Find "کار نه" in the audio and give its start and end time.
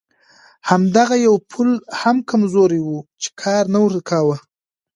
3.41-3.79